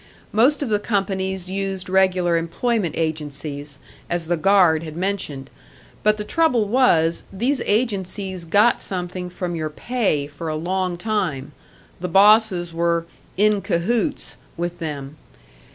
[0.31, 3.77] Most of the companies used regular employment agencies,
[4.09, 5.51] as the guard had mentioned;
[6.01, 11.51] but the trouble was, these agencies got something from your pay for a long time
[11.99, 13.05] the bosses were
[13.37, 15.17] "in cahoots" with them.